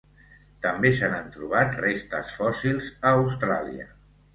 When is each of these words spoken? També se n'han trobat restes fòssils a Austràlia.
També 0.65 0.91
se 1.01 1.11
n'han 1.11 1.29
trobat 1.37 1.79
restes 1.85 2.35
fòssils 2.41 2.93
a 3.01 3.17
Austràlia. 3.23 3.93